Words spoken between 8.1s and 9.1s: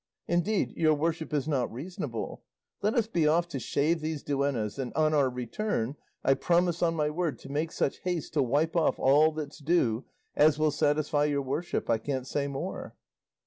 to wipe off